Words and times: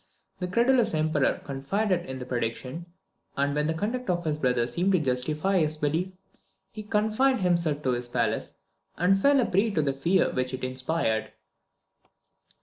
The 0.39 0.47
credulous 0.47 0.95
Emperor 0.95 1.39
confided 1.43 2.07
in 2.07 2.17
the 2.17 2.25
prediction, 2.25 2.87
and 3.37 3.53
when 3.53 3.67
the 3.67 3.73
conduct 3.75 4.09
of 4.09 4.23
his 4.23 4.39
brother 4.39 4.65
seemed 4.65 4.93
to 4.93 4.99
justify 4.99 5.59
his 5.59 5.77
belief, 5.77 6.11
he 6.71 6.81
confined 6.81 7.41
himself 7.41 7.83
to 7.83 7.91
his 7.91 8.07
palace, 8.07 8.55
and 8.97 9.21
fell 9.21 9.39
a 9.39 9.45
prey 9.45 9.69
to 9.69 9.81
the 9.83 9.93
fear 9.93 10.31
which 10.33 10.55
it 10.55 10.63
inspired. 10.63 11.33